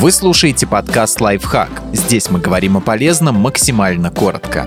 Вы 0.00 0.12
слушаете 0.12 0.66
подкаст 0.66 1.20
«Лайфхак». 1.20 1.68
Здесь 1.92 2.30
мы 2.30 2.40
говорим 2.40 2.78
о 2.78 2.80
полезном 2.80 3.34
максимально 3.34 4.10
коротко. 4.10 4.66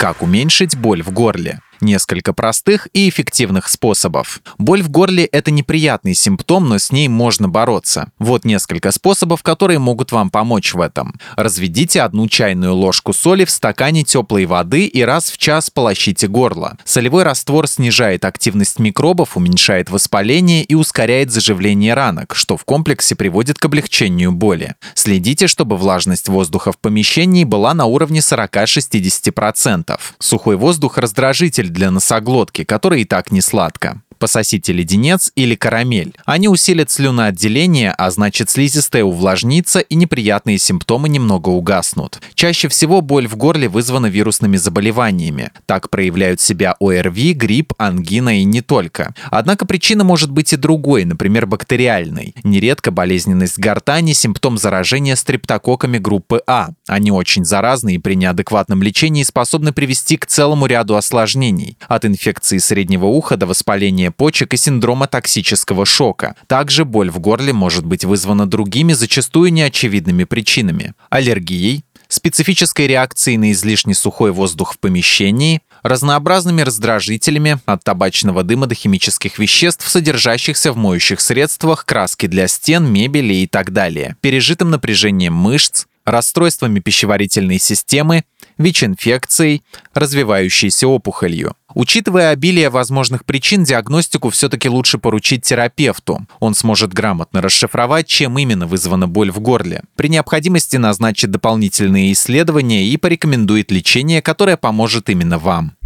Как 0.00 0.20
уменьшить 0.20 0.76
боль 0.76 1.00
в 1.00 1.12
горле? 1.12 1.60
Несколько 1.80 2.34
простых 2.34 2.88
и 2.92 3.08
эффективных 3.08 3.68
способов. 3.68 4.42
Боль 4.58 4.82
в 4.82 4.90
горле– 4.90 5.24
это 5.32 5.50
неприятный 5.50 6.14
симптом, 6.14 6.68
но 6.68 6.78
с 6.78 6.92
ней 6.92 7.08
можно 7.08 7.48
бороться. 7.48 8.12
Вот 8.18 8.44
несколько 8.44 8.92
способов, 8.92 9.42
которые 9.42 9.78
могут 9.78 10.12
вам 10.12 10.28
помочь 10.28 10.74
в 10.74 10.80
этом. 10.80 11.14
Разведите 11.36 12.02
одну 12.02 12.28
чайную 12.28 12.74
ложку 12.74 13.14
соли 13.14 13.46
в 13.46 13.50
стакане 13.50 14.04
теплой 14.04 14.44
воды 14.44 14.84
и 14.84 15.02
раз 15.02 15.30
в 15.30 15.38
час 15.38 15.70
полощите 15.70 16.28
горло. 16.28 16.76
Солевой 16.84 17.22
раствор 17.22 17.66
снижает 17.66 18.26
активность 18.26 18.78
микробов, 18.78 19.38
уменьшает 19.38 19.88
воспаление 19.88 20.62
и 20.62 20.74
ускоряет 20.74 21.30
заживление 21.30 21.94
ранок, 21.94 22.34
что 22.34 22.58
в 22.58 22.64
комплексе 22.64 23.14
приводит 23.14 23.58
к 23.58 23.64
облегчению 23.64 24.32
боли. 24.32 24.74
Следите, 24.94 25.46
чтобы 25.46 25.78
влажность 25.78 26.28
воздуха 26.28 26.72
в 26.72 26.78
помещении 26.78 27.44
была 27.44 27.72
на 27.72 27.86
уровне 27.86 28.20
40-60%. 28.20 29.98
Сухой 30.18 30.56
воздух 30.56 30.98
раздражитель 30.98 31.69
для 31.70 31.90
носоглотки, 31.90 32.64
которая 32.64 33.00
и 33.00 33.04
так 33.04 33.30
не 33.30 33.40
сладко 33.40 34.02
пососите 34.20 34.72
леденец 34.72 35.32
или 35.34 35.56
карамель. 35.56 36.14
Они 36.24 36.46
усилят 36.46 36.90
слюноотделение, 36.90 37.90
а 37.90 38.10
значит 38.12 38.50
слизистая 38.50 39.02
увлажнится 39.02 39.80
и 39.80 39.96
неприятные 39.96 40.58
симптомы 40.58 41.08
немного 41.08 41.48
угаснут. 41.48 42.20
Чаще 42.34 42.68
всего 42.68 43.00
боль 43.00 43.26
в 43.26 43.36
горле 43.36 43.68
вызвана 43.68 44.06
вирусными 44.06 44.56
заболеваниями. 44.56 45.50
Так 45.66 45.90
проявляют 45.90 46.40
себя 46.40 46.76
ОРВИ, 46.78 47.32
грипп, 47.32 47.72
ангина 47.78 48.40
и 48.40 48.44
не 48.44 48.60
только. 48.60 49.14
Однако 49.30 49.66
причина 49.66 50.04
может 50.04 50.30
быть 50.30 50.52
и 50.52 50.56
другой, 50.56 51.04
например, 51.04 51.46
бактериальной. 51.46 52.34
Нередко 52.44 52.90
болезненность 52.90 53.58
гортани– 53.58 54.12
симптом 54.20 54.58
заражения 54.58 55.16
стрептококками 55.16 55.98
группы 55.98 56.42
А. 56.46 56.70
Они 56.86 57.10
очень 57.10 57.44
заразны 57.44 57.94
и 57.94 57.98
при 57.98 58.14
неадекватном 58.14 58.82
лечении 58.82 59.22
способны 59.22 59.72
привести 59.72 60.16
к 60.16 60.26
целому 60.26 60.66
ряду 60.66 60.96
осложнений. 60.96 61.78
От 61.88 62.04
инфекции 62.04 62.58
среднего 62.58 63.06
уха 63.06 63.36
до 63.36 63.46
воспаления 63.46 64.09
воспаления 64.10 64.20
почек 64.20 64.54
и 64.54 64.56
синдрома 64.56 65.06
токсического 65.06 65.86
шока. 65.86 66.34
Также 66.46 66.84
боль 66.84 67.10
в 67.10 67.18
горле 67.18 67.52
может 67.52 67.84
быть 67.84 68.04
вызвана 68.04 68.46
другими, 68.46 68.94
зачастую 68.94 69.52
неочевидными 69.52 70.24
причинами. 70.24 70.94
Аллергией, 71.10 71.84
специфической 72.08 72.86
реакцией 72.86 73.38
на 73.38 73.52
излишне 73.52 73.94
сухой 73.94 74.32
воздух 74.32 74.74
в 74.74 74.78
помещении, 74.78 75.60
разнообразными 75.82 76.62
раздражителями 76.62 77.58
от 77.66 77.84
табачного 77.84 78.42
дыма 78.42 78.66
до 78.66 78.74
химических 78.74 79.38
веществ, 79.38 79.88
содержащихся 79.88 80.72
в 80.72 80.76
моющих 80.76 81.20
средствах, 81.20 81.84
краски 81.84 82.26
для 82.26 82.48
стен, 82.48 82.92
мебели 82.92 83.34
и 83.34 83.46
так 83.46 83.72
далее, 83.72 84.16
пережитым 84.20 84.70
напряжением 84.70 85.34
мышц, 85.34 85.86
расстройствами 86.04 86.80
пищеварительной 86.80 87.58
системы, 87.58 88.24
ВИЧ-инфекцией, 88.60 89.62
развивающейся 89.94 90.86
опухолью. 90.86 91.54
Учитывая 91.74 92.30
обилие 92.30 92.68
возможных 92.68 93.24
причин, 93.24 93.64
диагностику 93.64 94.30
все-таки 94.30 94.68
лучше 94.68 94.98
поручить 94.98 95.42
терапевту. 95.42 96.26
Он 96.40 96.54
сможет 96.54 96.92
грамотно 96.92 97.40
расшифровать, 97.40 98.06
чем 98.06 98.38
именно 98.38 98.66
вызвана 98.66 99.08
боль 99.08 99.30
в 99.30 99.40
горле. 99.40 99.82
При 99.96 100.08
необходимости 100.08 100.76
назначит 100.76 101.30
дополнительные 101.30 102.12
исследования 102.12 102.84
и 102.84 102.96
порекомендует 102.96 103.70
лечение, 103.70 104.20
которое 104.20 104.56
поможет 104.56 105.08
именно 105.08 105.38
вам. 105.38 105.76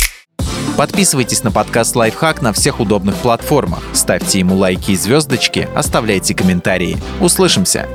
Подписывайтесь 0.77 1.45
на 1.45 1.53
подкаст 1.53 1.95
«Лайфхак» 1.95 2.43
на 2.43 2.53
всех 2.53 2.81
удобных 2.81 3.15
платформах. 3.17 3.85
Ставьте 3.93 4.41
ему 4.41 4.57
лайки 4.57 4.91
и 4.91 4.97
звездочки, 4.97 5.69
оставляйте 5.75 6.35
комментарии. 6.35 6.99
Услышимся! 7.21 7.87